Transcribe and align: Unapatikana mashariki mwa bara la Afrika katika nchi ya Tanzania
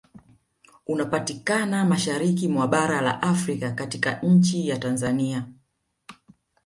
Unapatikana 0.87 1.85
mashariki 1.85 2.47
mwa 2.47 2.67
bara 2.67 3.01
la 3.01 3.21
Afrika 3.21 3.71
katika 3.71 4.19
nchi 4.21 4.67
ya 4.69 4.77
Tanzania 4.77 5.45